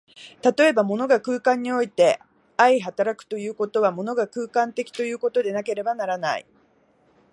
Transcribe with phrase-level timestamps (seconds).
[0.57, 2.19] 例えば、物が空間において
[2.57, 6.47] 相働くということは、物が空間的ということでなければならない。